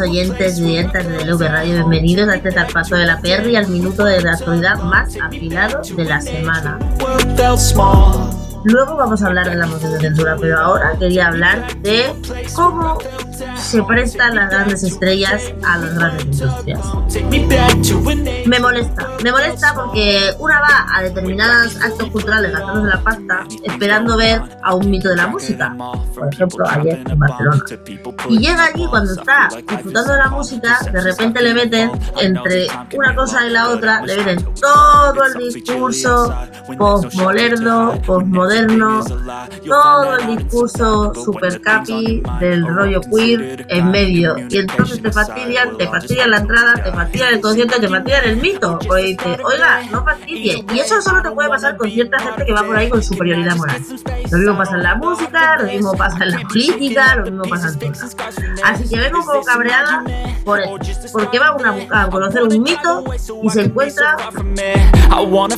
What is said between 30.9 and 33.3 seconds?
de repente le meten entre una